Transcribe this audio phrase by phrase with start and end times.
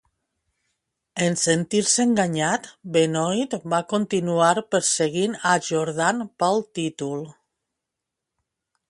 [1.25, 2.65] En sentir-se enganyat,
[2.95, 7.23] Benoit va continuar perseguint a Jordan pel títol.